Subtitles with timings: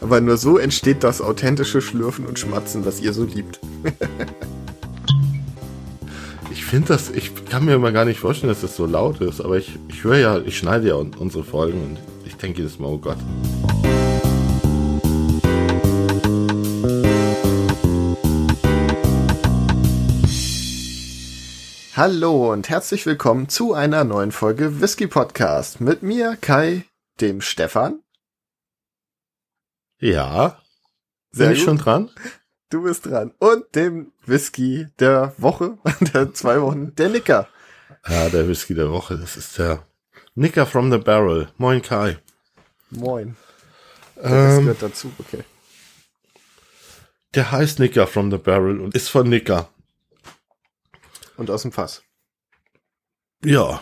[0.00, 3.58] Aber nur so entsteht das authentische Schlürfen und Schmatzen, was ihr so liebt.
[6.52, 9.40] ich finde das, ich kann mir immer gar nicht vorstellen, dass das so laut ist,
[9.40, 12.88] aber ich, ich höre ja, ich schneide ja unsere Folgen und ich denke jedes Mal,
[12.88, 13.18] oh Gott.
[21.96, 26.84] Hallo und herzlich willkommen zu einer neuen Folge Whisky Podcast mit mir, Kai,
[27.20, 27.98] dem Stefan.
[30.00, 30.60] Ja.
[31.30, 32.10] Sehr Bin ich schon dran?
[32.70, 33.32] Du bist dran.
[33.38, 35.78] Und dem Whisky der Woche,
[36.12, 37.48] der zwei Wochen, der Nicker.
[38.08, 39.84] Ja, der Whisky der Woche, das ist der
[40.34, 41.48] Nicker from the Barrel.
[41.56, 42.18] Moin Kai.
[42.90, 43.36] Moin.
[44.14, 45.44] Das ähm, gehört dazu, okay.
[47.34, 49.68] Der heißt Nicker from the Barrel und ist von Nicker.
[51.36, 52.02] Und aus dem Fass.
[53.44, 53.80] Ja,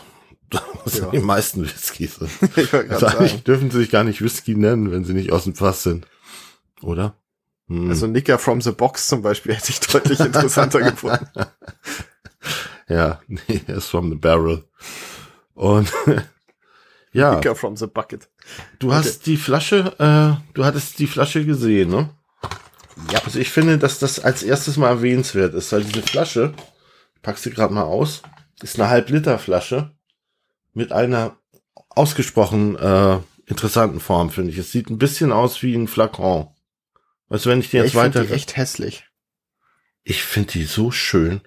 [0.49, 1.09] das ja.
[1.09, 2.91] die meisten Whiskys sind.
[2.91, 5.83] also eigentlich dürfen sie sich gar nicht Whisky nennen, wenn sie nicht aus dem Fass
[5.83, 6.07] sind.
[6.81, 7.15] Oder?
[7.67, 7.89] Hm.
[7.89, 11.27] Also Nicker from the Box zum Beispiel hätte ich deutlich interessanter gefunden.
[12.87, 14.63] Ja, nee, er ist from the barrel.
[15.53, 15.91] Und
[17.11, 17.35] ja.
[17.35, 18.29] Nicker from the bucket.
[18.79, 18.95] Du okay.
[18.97, 22.09] hast die Flasche, äh, du hattest die Flasche gesehen, ne?
[23.11, 23.19] Ja.
[23.25, 26.53] Also ich finde, dass das als erstes mal erwähnenswert ist, weil diese Flasche
[27.21, 28.21] pack sie gerade mal aus.
[28.61, 29.91] Ist eine Halb-Liter-Flasche
[30.77, 31.37] mit einer
[31.89, 34.59] ausgesprochen äh, interessanten Form, finde ich.
[34.59, 36.49] Es sieht ein bisschen aus wie ein Flakon.
[37.29, 38.23] Du, wenn ich die jetzt ich weiter...
[38.23, 39.05] Die echt hässlich.
[40.03, 41.41] Ich finde die so schön.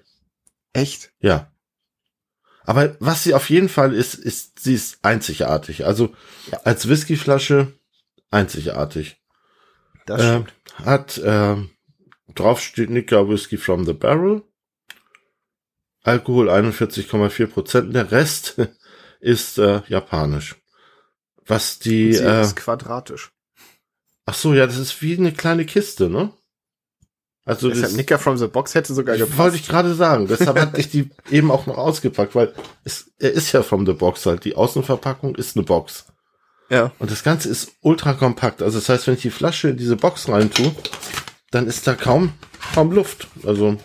[0.73, 1.13] Echt?
[1.21, 1.49] Ja.
[2.65, 5.85] Aber was sie auf jeden Fall ist, ist, sie ist einzigartig.
[5.85, 6.13] Also
[6.51, 6.59] ja.
[6.65, 7.71] als Whiskyflasche
[8.31, 9.21] einzigartig.
[10.05, 10.43] Das äh,
[10.83, 11.55] Hat, äh,
[12.35, 14.43] drauf steht Nika Whisky from the Barrel.
[16.03, 17.95] Alkohol 41,4 Prozent.
[17.95, 18.59] Der Rest
[19.21, 20.57] ist äh, japanisch.
[21.45, 22.13] Was die.
[22.13, 23.31] sie äh, ist quadratisch.
[24.25, 26.31] Ach so, ja, das ist wie eine kleine Kiste, ne?
[27.43, 29.37] Also Deshalb das, Nicker from the Box hätte sogar gepasst.
[29.37, 30.27] Wollte ich gerade sagen.
[30.27, 33.93] Deshalb hatte ich die eben auch noch ausgepackt, weil es, er ist ja from the
[33.93, 34.45] Box halt.
[34.45, 36.05] Die Außenverpackung ist eine Box.
[36.69, 36.91] Ja.
[36.99, 38.61] Und das Ganze ist ultra kompakt.
[38.61, 40.73] Also das heißt, wenn ich die Flasche in diese Box rein tue,
[41.49, 42.33] dann ist da kaum,
[42.75, 43.27] kaum Luft.
[43.43, 43.77] Also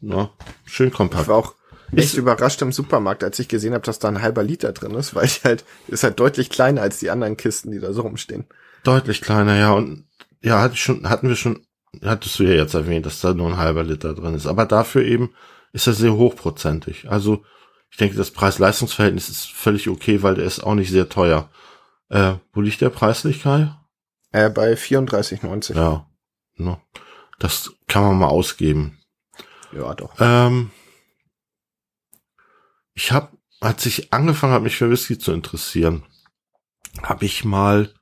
[0.00, 0.30] ja,
[0.64, 1.22] schön kompakt.
[1.22, 1.54] Ich war auch
[1.96, 5.14] echt überrascht im Supermarkt, als ich gesehen habe, dass da ein halber Liter drin ist,
[5.14, 8.44] weil ich halt, ist halt deutlich kleiner als die anderen Kisten, die da so rumstehen.
[8.84, 9.72] Deutlich kleiner, ja.
[9.72, 10.06] Und
[10.40, 11.66] ja, hatte ich schon, hatten wir schon,
[12.02, 14.46] hattest du ja jetzt erwähnt, dass da nur ein halber Liter drin ist.
[14.46, 15.30] Aber dafür eben
[15.72, 17.10] ist er sehr hochprozentig.
[17.10, 17.44] Also
[17.90, 21.50] ich denke, das Preis-Leistungs-Verhältnis ist völlig okay, weil der ist auch nicht sehr teuer.
[22.08, 23.74] Äh, wo liegt der preislich, Kai?
[24.32, 25.74] Äh, bei 34,90.
[25.74, 26.06] Ja.
[26.56, 26.78] Ne?
[27.38, 28.98] Das kann man mal ausgeben.
[29.72, 30.14] Ja, doch.
[30.20, 30.70] Ähm,
[33.00, 36.04] ich habe, als ich angefangen habe, mich für Whisky zu interessieren,
[37.02, 37.94] habe ich mal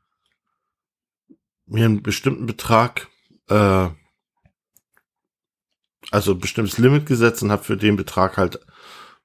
[1.67, 3.07] mir einen bestimmten Betrag,
[3.49, 3.91] äh,
[6.11, 8.59] also ein bestimmtes Limit gesetzt und habe für den Betrag halt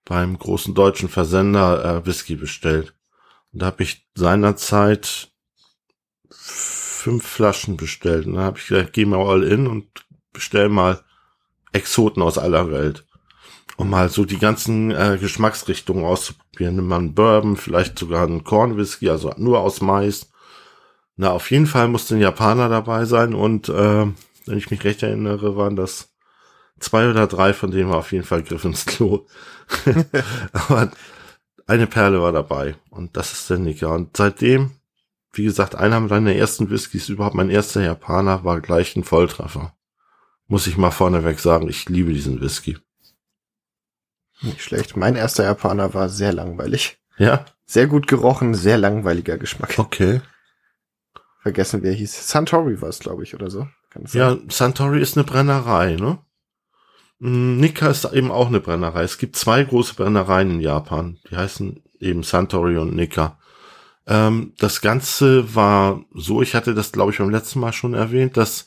[0.05, 2.93] beim großen deutschen Versender äh, Whisky bestellt.
[3.51, 5.31] Und da habe ich seinerzeit
[6.29, 8.27] fünf Flaschen bestellt.
[8.27, 9.87] Und dann habe ich gesagt, geh mal all in und
[10.33, 11.03] bestell mal
[11.71, 13.07] Exoten aus aller Welt.
[13.77, 16.75] Um mal so die ganzen äh, Geschmacksrichtungen auszuprobieren.
[16.75, 20.29] Nimm mal einen Bourbon, vielleicht sogar einen Corn Whisky, also nur aus Mais.
[21.15, 24.07] Na, auf jeden Fall musste ein Japaner dabei sein und äh,
[24.45, 26.13] wenn ich mich recht erinnere, waren das
[26.79, 29.25] zwei oder drei, von denen war auf jeden Fall Griff ins Klo.
[30.53, 30.91] Aber
[31.65, 33.93] eine Perle war dabei und das ist der Nicker.
[33.93, 34.71] Und seitdem,
[35.31, 39.73] wie gesagt, einer meiner ersten Whiskys, überhaupt mein erster Japaner, war gleich ein Volltreffer
[40.47, 42.77] muss ich mal vorneweg sagen, ich liebe diesen Whisky.
[44.43, 44.95] Nicht schlecht.
[44.97, 46.97] Mein erster Japaner war sehr langweilig.
[47.17, 47.45] Ja?
[47.65, 49.75] Sehr gut gerochen, sehr langweiliger Geschmack.
[49.77, 50.21] Okay.
[51.41, 52.27] Vergessen, wer hieß.
[52.29, 53.67] Santori war es, glaube ich, oder so.
[54.11, 56.19] ja, Santori ist eine Brennerei, ne?
[57.19, 59.03] Mm, Nikka ist eben auch eine Brennerei.
[59.03, 61.19] Es gibt zwei große Brennereien in Japan.
[61.29, 63.37] Die heißen eben Santori und Nikka.
[64.07, 68.37] Ähm, das Ganze war so, ich hatte das, glaube ich, beim letzten Mal schon erwähnt,
[68.37, 68.65] dass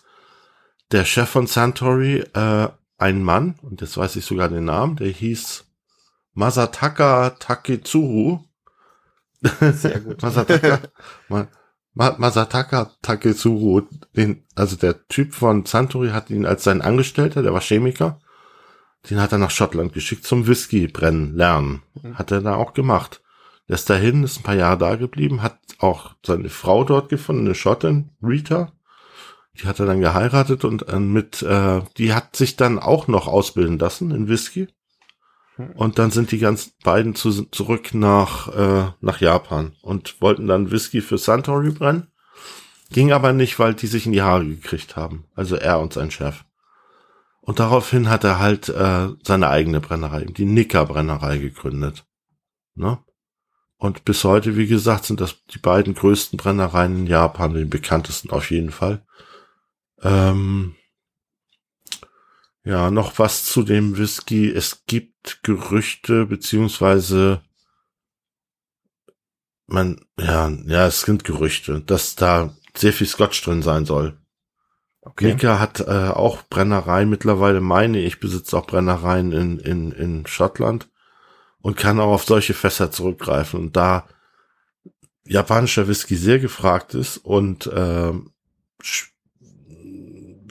[0.93, 2.69] der Chef von Santori, äh,
[2.99, 5.66] ein Mann, und jetzt weiß ich sogar den Namen, der hieß
[6.37, 8.41] Masataka Taketsuru.
[9.41, 10.23] Sehr gut.
[10.23, 10.81] Masataka,
[11.29, 11.49] Ma,
[11.95, 13.83] Ma, Masataka Taketsuru,
[14.15, 18.21] den, also der Typ von Santori hat ihn als sein Angestellter, der war Chemiker,
[19.09, 21.83] den hat er nach Schottland geschickt zum Whisky brennen lernen.
[22.03, 22.19] Mhm.
[22.19, 23.23] Hat er da auch gemacht.
[23.69, 27.47] Der ist dahin, ist ein paar Jahre da geblieben, hat auch seine Frau dort gefunden,
[27.47, 28.73] eine Schottin, Rita.
[29.59, 33.27] Die hat er dann geheiratet und äh, mit, äh, die hat sich dann auch noch
[33.27, 34.69] ausbilden lassen in Whisky.
[35.75, 40.71] Und dann sind die ganz beiden zu, zurück nach, äh, nach Japan und wollten dann
[40.71, 42.09] Whisky für Santori brennen.
[42.91, 45.25] Ging aber nicht, weil die sich in die Haare gekriegt haben.
[45.35, 46.45] Also er und sein Chef.
[47.41, 52.05] Und daraufhin hat er halt äh, seine eigene Brennerei, die Nicker-Brennerei gegründet.
[52.75, 52.99] Ne?
[53.79, 58.31] Und bis heute, wie gesagt, sind das die beiden größten Brennereien in Japan, die bekanntesten
[58.31, 59.05] auf jeden Fall.
[60.03, 60.76] Ähm,
[62.67, 64.51] ja, noch was zu dem Whisky.
[64.51, 67.41] Es gibt Gerüchte, beziehungsweise
[69.69, 74.19] man, ja, ja, es sind Gerüchte, dass da sehr viel Scotch drin sein soll.
[75.01, 75.35] Okay.
[75.35, 80.89] Nika hat äh, auch Brennereien mittlerweile, meine ich, besitze auch Brennereien in, in, in Schottland
[81.61, 83.61] und kann auch auf solche Fässer zurückgreifen.
[83.61, 84.09] Und da
[85.25, 88.13] japanischer Whisky sehr gefragt ist und äh,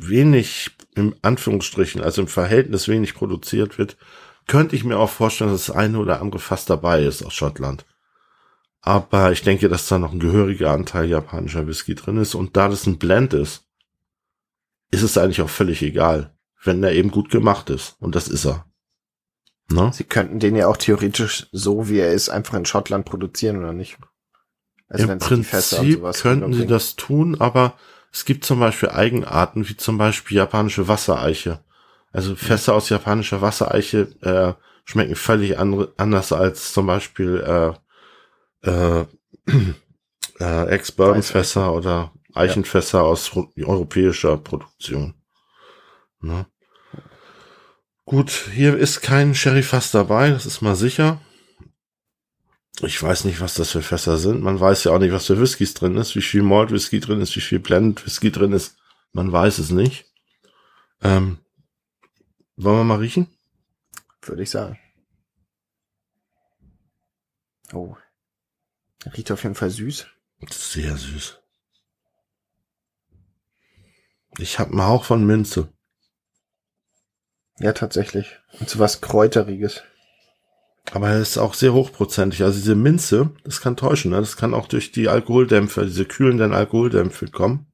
[0.02, 3.98] wenig im Anführungsstrichen, also im Verhältnis wenig produziert wird,
[4.48, 7.86] könnte ich mir auch vorstellen, dass das eine oder andere Fass dabei ist aus Schottland.
[8.82, 12.36] Aber ich denke, dass da noch ein gehöriger Anteil japanischer Whisky drin ist.
[12.36, 13.66] Und da das ein Blend ist,
[14.92, 17.96] ist es eigentlich auch völlig egal, wenn er eben gut gemacht ist.
[18.00, 18.66] Und das ist er.
[19.72, 19.90] Ne?
[19.92, 23.74] Sie könnten den ja auch theoretisch so, wie er ist, einfach in Schottland produzieren oder
[23.74, 23.98] nicht?
[24.88, 27.74] Also Im Prinzip könnten sie das tun, aber
[28.16, 31.60] es gibt zum Beispiel Eigenarten, wie zum Beispiel japanische Wassereiche.
[32.14, 34.54] Also Fässer aus japanischer Wassereiche äh,
[34.86, 37.76] schmecken völlig andre, anders als zum Beispiel
[38.64, 39.06] äh, äh,
[40.40, 43.04] äh, Ex-Bourbon-Fässer oder Eichenfässer ja.
[43.04, 45.16] aus europäischer Produktion.
[46.22, 46.46] Ne?
[48.06, 51.20] Gut, hier ist kein Sherry-Fass dabei, das ist mal sicher.
[52.82, 54.42] Ich weiß nicht, was das für Fässer sind.
[54.42, 57.22] Man weiß ja auch nicht, was für Whiskys drin ist, wie viel Malt Whisky drin
[57.22, 58.78] ist, wie viel Blend Whisky drin ist.
[59.14, 60.12] Man weiß es nicht.
[61.02, 61.40] Ähm,
[62.58, 63.28] wollen wir mal riechen?
[64.22, 64.80] Würde ich sagen.
[67.72, 67.96] Oh.
[69.06, 70.08] Riecht auf jeden Fall süß.
[70.50, 71.40] Sehr süß.
[74.38, 75.72] Ich habe einen Hauch von Minze.
[77.60, 78.38] Ja, tatsächlich.
[78.60, 79.84] Und so was Kräuteriges.
[80.92, 82.44] Aber er ist auch sehr hochprozentig.
[82.44, 84.12] Also diese Minze, das kann täuschen.
[84.12, 84.18] Ne?
[84.18, 87.68] Das kann auch durch die Alkoholdämpfe, diese kühlenden Alkoholdämpfe kommen.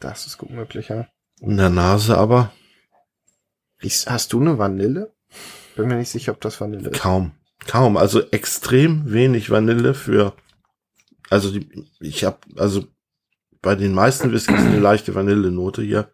[0.00, 1.06] Das ist gut möglich, ja.
[1.40, 2.52] In der Nase aber.
[4.06, 5.14] Hast du eine Vanille?
[5.76, 7.00] Bin mir nicht sicher, ob das Vanille ist.
[7.00, 7.32] Kaum.
[7.66, 7.96] Kaum.
[7.96, 10.34] Also extrem wenig Vanille für.
[11.30, 12.84] Also die, ich habe also
[13.62, 16.10] bei den meisten Whiskys eine leichte Vanillenote hier.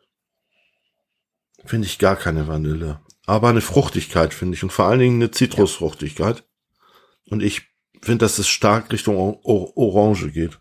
[1.65, 3.01] Finde ich gar keine Vanille.
[3.27, 6.45] Aber eine Fruchtigkeit finde ich und vor allen Dingen eine Zitrusfruchtigkeit.
[7.29, 7.63] Und ich
[8.01, 10.59] finde, dass es stark Richtung o o Orange geht.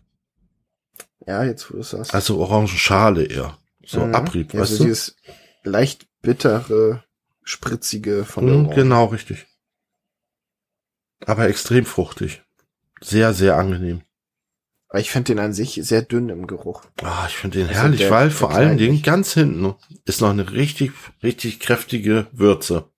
[1.26, 2.14] Ja, jetzt wo du sagst.
[2.14, 3.56] Also Orangenschale eher.
[3.84, 4.14] So mhm.
[4.14, 4.88] Abrieb, ja, weißt also du?
[4.88, 5.16] dieses
[5.62, 7.04] leicht bittere,
[7.42, 9.46] spritzige von der mhm, Genau, richtig.
[11.24, 12.42] Aber extrem fruchtig.
[13.00, 14.02] Sehr, sehr angenehm.
[14.96, 16.82] Aber ich finde den an sich sehr dünn im Geruch.
[17.02, 19.74] Ah, ich finde den also herrlich, der, weil vor allen Dingen ganz hinten
[20.06, 22.88] ist noch eine richtig, richtig kräftige Würze.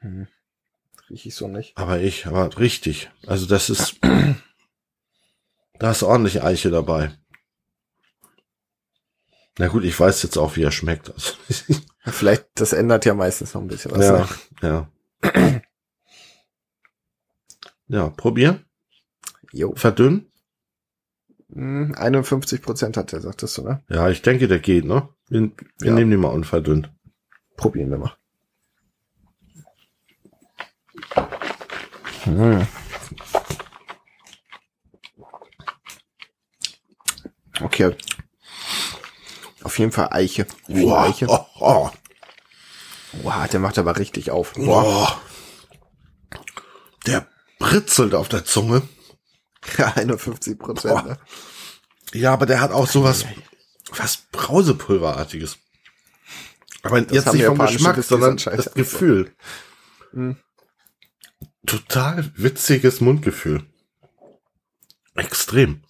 [0.00, 0.26] Hm.
[1.08, 1.78] Riech ich so nicht.
[1.78, 3.08] Aber ich, aber richtig.
[3.24, 4.00] Also das ist,
[5.78, 7.16] da ist ordentlich Eiche dabei.
[9.58, 11.12] Na gut, ich weiß jetzt auch, wie er schmeckt.
[11.14, 11.34] Also
[12.04, 14.06] Vielleicht, das ändert ja meistens noch ein bisschen was.
[14.60, 14.90] Ja, ne?
[15.22, 15.62] ja.
[17.86, 18.65] ja, probier.
[19.56, 19.74] Jo.
[19.74, 20.30] Verdünnen?
[21.48, 23.82] 51 hm, Prozent hat er, sagtest du, ne?
[23.88, 25.08] Ja, ich denke, der geht, ne?
[25.28, 25.94] Wir, wir ja.
[25.94, 26.92] nehmen den mal unverdünnt.
[27.56, 28.16] Probieren wir mal.
[32.24, 32.66] Hm.
[37.62, 37.96] Okay.
[39.62, 40.46] Auf jeden Fall Eiche.
[40.68, 40.98] Wow.
[40.98, 41.26] Eiche.
[41.28, 41.90] Oh, oh.
[43.22, 44.52] Wow, der macht aber richtig auf.
[44.56, 45.18] Wow.
[46.36, 46.38] Oh.
[47.06, 47.26] Der
[47.58, 48.82] britzelt auf der Zunge.
[49.78, 51.06] Ja, 51 Prozent.
[51.06, 51.18] Ne?
[52.12, 53.24] Ja, aber der hat auch sowas,
[53.90, 55.58] was Brausepulverartiges.
[56.82, 59.34] Aber das jetzt nicht vom Geschmack, sondern das Gefühl.
[60.12, 60.36] Mhm.
[61.66, 63.64] Total witziges Mundgefühl.
[65.16, 65.82] Extrem.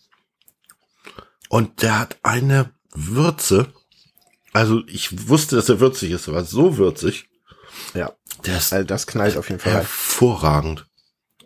[1.48, 3.72] Und der hat eine Würze.
[4.52, 7.28] Also ich wusste, dass er würzig ist, aber so würzig.
[7.92, 8.12] Ja.
[8.46, 9.72] Der ist also das knallt auf jeden Fall.
[9.74, 10.85] Hervorragend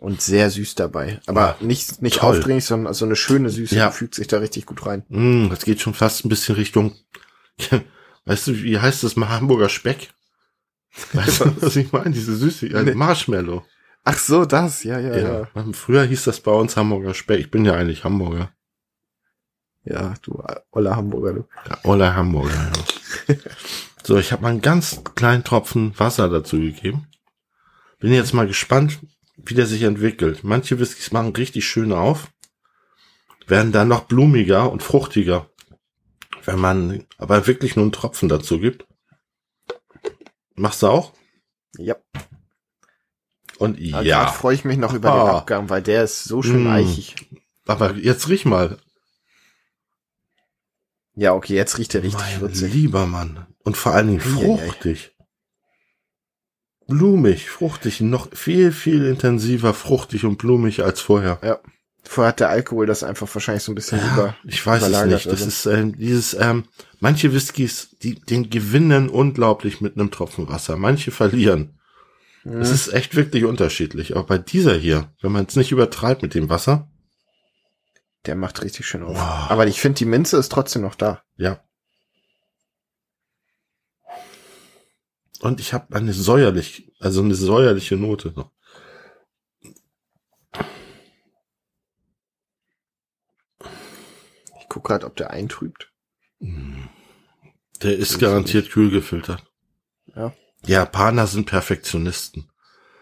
[0.01, 1.21] und sehr süß dabei.
[1.27, 3.91] Aber ja, nicht, nicht aufdringlich, sondern so eine schöne Süße, ja.
[3.91, 5.03] fügt sich da richtig gut rein.
[5.09, 6.95] Mm, das geht schon fast ein bisschen Richtung,
[8.25, 10.09] weißt du, wie heißt das mal Hamburger Speck?
[11.13, 12.09] Weißt du, was ich meine?
[12.09, 12.95] Diese Süße, nee.
[12.95, 13.63] Marshmallow.
[14.03, 15.65] Ach so, das, ja, ja, ja, ja.
[15.73, 17.39] Früher hieß das bei uns Hamburger Speck.
[17.39, 18.51] Ich bin ja eigentlich Hamburger.
[19.83, 21.45] Ja, du oller Hamburger, du.
[21.69, 22.71] Ja, oller Hamburger,
[23.27, 23.35] ja.
[24.03, 27.07] so, ich habe mal einen ganz kleinen Tropfen Wasser dazu gegeben.
[27.99, 28.99] Bin jetzt mal gespannt,
[29.45, 30.43] wie der sich entwickelt.
[30.43, 32.31] Manche Whiskys machen richtig schön auf.
[33.47, 35.49] werden dann noch blumiger und fruchtiger.
[36.45, 38.85] Wenn man aber wirklich nur einen Tropfen dazu gibt.
[40.55, 41.11] Machst du auch?
[41.77, 41.95] Ja.
[43.57, 44.01] Und Ja.
[44.01, 44.27] ja.
[44.27, 45.23] Freue ich mich noch über Ah.
[45.25, 46.67] den Abgang, weil der ist so schön Mm.
[46.71, 47.15] eichig.
[47.65, 48.77] Aber jetzt riech mal.
[51.15, 52.73] Ja, okay, jetzt riecht er richtig mein würzig.
[52.73, 53.45] lieber Mann.
[53.63, 55.11] Und vor allen Dingen fruchtig.
[56.91, 61.61] Blumig, fruchtig, noch viel, viel intensiver fruchtig und blumig als vorher.
[62.03, 64.35] Vorher hat der Alkohol das einfach wahrscheinlich so ein bisschen über.
[64.43, 65.25] ich weiß es nicht.
[65.27, 65.45] Das also.
[65.47, 66.65] ist ähm, dieses, ähm,
[66.99, 70.77] manche Whiskys, die den gewinnen unglaublich mit einem Tropfen Wasser.
[70.77, 71.77] Manche verlieren.
[72.43, 72.73] Es Mhm.
[72.75, 74.15] ist echt wirklich unterschiedlich.
[74.15, 76.89] Aber bei dieser hier, wenn man es nicht übertreibt mit dem Wasser,
[78.25, 79.15] Der macht richtig schön auf.
[79.15, 79.49] Wow.
[79.51, 81.21] Aber ich finde, die Minze ist trotzdem noch da.
[81.37, 81.59] ja.
[85.41, 88.51] Und ich habe eine säuerlich, also eine säuerliche Note noch.
[94.59, 95.91] Ich gucke gerade, ob der eintrübt.
[96.39, 99.43] Der ist garantiert kühl gefiltert.
[100.15, 100.33] Ja.
[100.65, 102.51] Die Japaner sind Perfektionisten.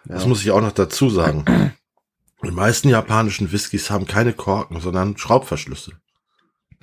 [0.06, 0.28] Das Ja.
[0.30, 1.74] muss ich auch noch dazu sagen.
[2.44, 6.00] Die meisten japanischen Whiskys haben keine Korken, sondern Schraubverschlüsse.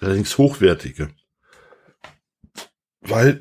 [0.01, 1.15] Allerdings hochwertige.
[3.01, 3.41] Weil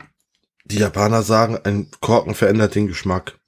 [0.65, 3.39] die Japaner sagen, ein Korken verändert den Geschmack.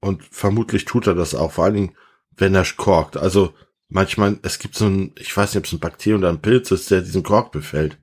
[0.00, 1.96] Und vermutlich tut er das auch, vor allen Dingen,
[2.36, 3.16] wenn er korkt.
[3.16, 3.54] Also
[3.88, 6.70] manchmal, es gibt so ein, ich weiß nicht, ob es ein Bakterium oder ein Pilz
[6.70, 7.98] ist, der diesen Kork befällt.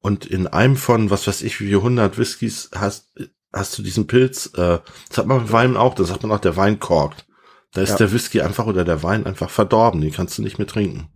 [0.00, 3.14] Und in einem von, was weiß ich, wie viel 100 Whiskys hast,
[3.52, 6.40] hast du diesen Pilz, äh, das hat man mit Wein auch, da sagt man auch,
[6.40, 7.26] der Wein korkt.
[7.72, 7.96] Da ist Ja.
[7.96, 11.08] der Whisky einfach oder der Wein einfach verdorben, den kannst du nicht mehr trinken.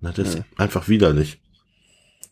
[0.00, 0.40] Na, das Mhm.
[0.40, 1.42] ist einfach widerlich.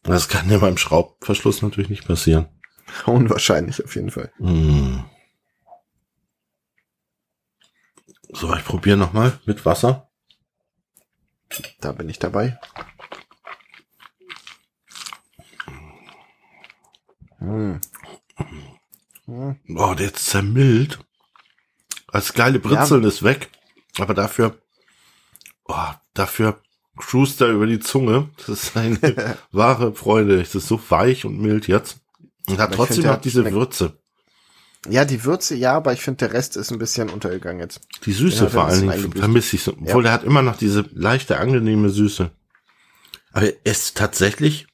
[0.07, 2.47] Und Das kann ja beim Schraubverschluss natürlich nicht passieren.
[3.07, 4.33] Unwahrscheinlich auf jeden Fall.
[4.39, 5.01] Mm.
[8.31, 10.11] So, ich probiere nochmal mit Wasser.
[11.81, 12.59] Da bin ich dabei.
[17.39, 17.81] Hm.
[19.25, 19.61] Hm.
[19.77, 20.99] Oh, der ist zermillt.
[22.13, 23.51] Das geile Britzeln ist weg.
[23.99, 24.61] Aber dafür,
[25.65, 26.63] oh, dafür
[26.97, 28.31] cruist er über die Zunge.
[28.37, 30.41] Das ist eine wahre Freude.
[30.41, 32.01] Es ist so weich und mild jetzt.
[32.53, 33.99] Und hat Aber trotzdem noch diese schmeckt- Würze.
[34.89, 37.81] Ja, die Würze, ja, aber ich finde, der Rest ist ein bisschen untergegangen jetzt.
[38.05, 39.73] Die Süße Ja, vor allen Dingen vermisse ich so.
[39.73, 42.31] Obwohl, der hat immer noch diese leichte, angenehme Süße.
[43.33, 44.67] Aber er ist tatsächlich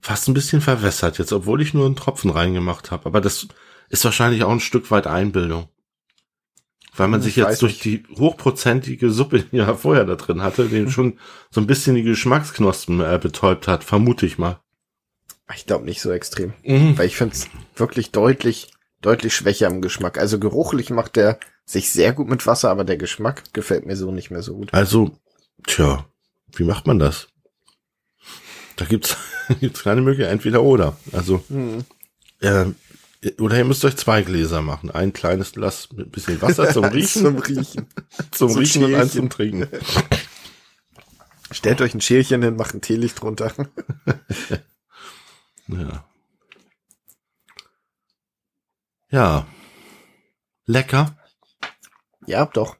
[0.00, 3.06] fast ein bisschen verwässert jetzt, obwohl ich nur einen Tropfen reingemacht habe.
[3.06, 3.48] Aber das
[3.88, 5.68] ist wahrscheinlich auch ein Stück weit Einbildung.
[6.96, 10.14] Weil man Hm, sich ich jetzt weiß durch die hochprozentige Suppe, die er vorher da
[10.14, 11.18] drin hatte, den schon
[11.50, 14.60] so ein bisschen die Geschmacksknospen äh, betäubt hat, vermute ich mal.
[15.54, 16.52] Ich glaube nicht so extrem.
[16.64, 16.98] Mhm.
[16.98, 20.18] Weil ich finde es wirklich deutlich, deutlich schwächer im Geschmack.
[20.18, 24.10] Also geruchlich macht der sich sehr gut mit Wasser, aber der Geschmack gefällt mir so
[24.12, 24.72] nicht mehr so gut.
[24.74, 25.18] Also,
[25.66, 26.04] tja,
[26.54, 27.28] wie macht man das?
[28.76, 29.16] Da gibt's,
[29.60, 30.96] gibt's keine Möglichkeit, entweder oder.
[31.12, 31.84] Also, Hm.
[32.40, 32.66] äh,
[33.40, 34.90] oder ihr müsst euch zwei Gläser machen.
[34.90, 37.86] Ein kleines Glas mit ein bisschen Wasser zum Riechen, Zum Riechen.
[38.32, 39.20] zum so Riechen und eins Schälchen.
[39.22, 39.68] zum Trinken.
[41.50, 43.52] Stellt euch ein Schälchen hin, macht ein Teelicht drunter.
[45.68, 46.04] Ja.
[49.10, 49.46] Ja.
[50.64, 51.16] Lecker.
[52.26, 52.76] Ja, doch.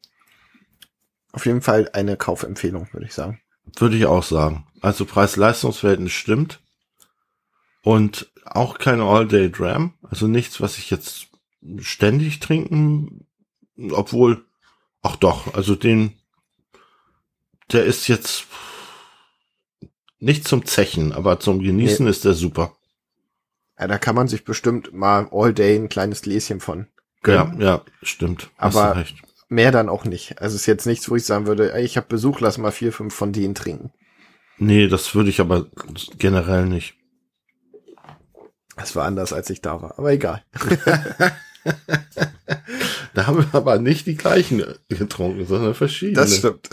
[1.33, 3.41] Auf jeden Fall eine Kaufempfehlung, würde ich sagen.
[3.77, 4.67] Würde ich auch sagen.
[4.81, 6.61] Also Preis-Leistungs-Verhältnis stimmt.
[7.83, 9.95] Und auch keine All-Day-Dram.
[10.03, 11.29] Also nichts, was ich jetzt
[11.79, 13.27] ständig trinken,
[13.91, 14.45] obwohl,
[15.03, 16.19] ach doch, also den,
[17.73, 18.47] der ist jetzt
[20.19, 22.76] nicht zum Zechen, aber zum Genießen ist der super.
[23.79, 26.87] Ja, da kann man sich bestimmt mal all day ein kleines Gläschen von
[27.23, 27.61] gönnen.
[27.61, 28.51] Ja, ja, stimmt.
[28.57, 29.05] Aber-.
[29.49, 30.41] Mehr dann auch nicht.
[30.41, 32.73] Also es ist jetzt nichts, wo ich sagen würde, ey, ich habe Besuch, lass mal
[32.73, 33.93] vier, fünf von denen trinken.
[34.59, 35.67] Nee, das würde ich aber
[36.19, 36.95] generell nicht.
[38.77, 39.99] Das war anders, als ich da war.
[39.99, 40.43] Aber egal.
[43.15, 46.21] Da haben wir aber nicht die gleichen getrunken, sondern verschiedene.
[46.21, 46.69] Das stimmt.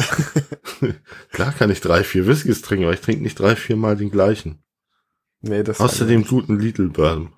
[1.31, 4.11] Klar kann ich drei, vier Whiskys trinken, aber ich trinke nicht drei, vier Mal den
[4.11, 4.62] gleichen.
[5.43, 7.31] Nee, das Außerdem guten Little Bourbon.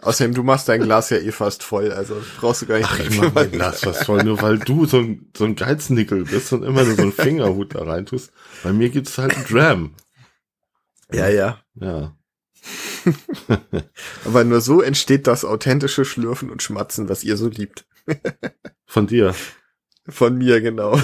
[0.00, 2.98] Außerdem, du machst dein Glas ja eh fast voll, also brauchst du gar nicht Ach,
[2.98, 6.52] ich mach mein Glas fast voll, nur weil du so ein, so ein Geiznickel bist
[6.52, 8.32] und immer nur so einen Fingerhut da rein tust.
[8.62, 9.94] Bei mir gibt's halt einen Dram.
[11.12, 11.60] Ja, ja.
[11.74, 12.16] Ja.
[14.24, 17.84] Aber nur so entsteht das authentische Schlürfen und Schmatzen, was ihr so liebt.
[18.86, 19.34] Von dir.
[20.08, 20.96] Von mir, genau.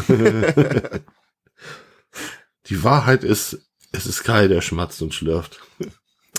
[2.67, 3.68] Die Wahrheit ist,
[3.99, 5.61] es ist Kai, der schmatzt und schlürft.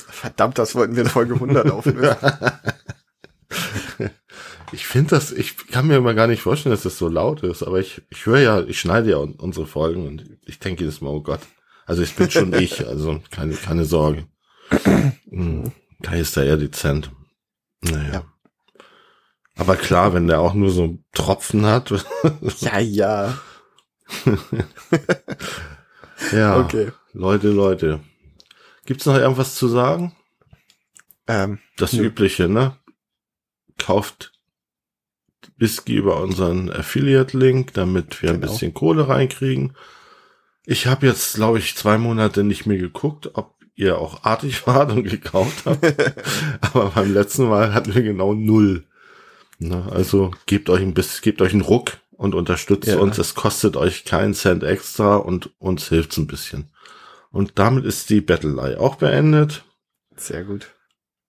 [0.07, 2.15] Verdammt, das wollten wir in Folge 100 auflösen.
[4.71, 7.63] Ich finde das, ich kann mir immer gar nicht vorstellen, dass das so laut ist,
[7.63, 11.01] aber ich, ich höre ja, ich schneide ja un- unsere Folgen und ich denke jedes
[11.01, 11.39] Mal, oh Gott,
[11.87, 14.27] Also ich bin schon ich, also keine, keine Sorge.
[15.31, 15.71] Hm,
[16.03, 17.09] Kai ist da eher dezent.
[17.81, 18.13] Naja.
[18.13, 18.23] Ja.
[19.55, 21.91] Aber klar, wenn der auch nur so Tropfen hat.
[22.59, 23.39] ja, ja.
[26.31, 26.59] ja.
[26.63, 26.91] Okay.
[27.13, 27.99] Leute, Leute.
[28.85, 30.15] Gibt's noch irgendwas zu sagen?
[31.27, 32.03] Ähm, das nö.
[32.03, 32.75] Übliche, ne?
[33.77, 34.31] Kauft
[35.57, 38.47] Whisky über unseren Affiliate-Link, damit wir genau.
[38.47, 39.75] ein bisschen Kohle reinkriegen.
[40.65, 44.91] Ich habe jetzt, glaube ich, zwei Monate nicht mehr geguckt, ob ihr auch artig wart
[44.91, 45.85] und gekauft habt.
[46.61, 48.85] Aber beim letzten Mal hatten wir genau null.
[49.59, 52.97] Na, also gebt euch ein bisschen, gebt euch einen Ruck und unterstützt ja.
[52.97, 53.17] uns.
[53.17, 56.69] Es kostet euch keinen Cent extra und uns hilft's ein bisschen.
[57.31, 59.63] Und damit ist die Battle auch beendet.
[60.17, 60.67] Sehr gut.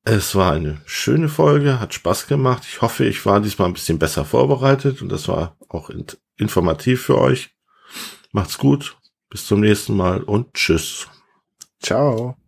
[0.03, 2.65] Es war eine schöne Folge, hat Spaß gemacht.
[2.69, 5.91] Ich hoffe, ich war diesmal ein bisschen besser vorbereitet und das war auch
[6.37, 7.51] informativ für euch.
[8.33, 8.97] Macht's gut,
[9.29, 11.07] bis zum nächsten Mal und tschüss.
[11.81, 12.40] Ciao.